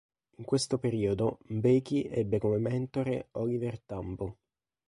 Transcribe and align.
In 0.37 0.45
questo 0.45 0.79
periodo 0.79 1.37
Mbeki 1.49 2.05
ebbe 2.05 2.39
come 2.39 2.57
mentore 2.57 3.27
Oliver 3.33 3.79
Tambo. 3.81 4.35